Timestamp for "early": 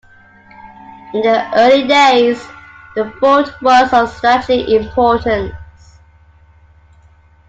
1.55-1.87